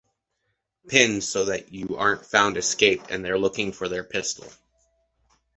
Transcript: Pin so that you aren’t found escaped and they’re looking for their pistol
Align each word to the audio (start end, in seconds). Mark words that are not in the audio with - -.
Pin 0.87 1.21
so 1.21 1.45
that 1.45 1.71
you 1.71 1.95
aren’t 1.95 2.25
found 2.25 2.57
escaped 2.57 3.11
and 3.11 3.23
they’re 3.23 3.37
looking 3.37 3.71
for 3.71 3.87
their 3.87 4.03
pistol 4.03 4.51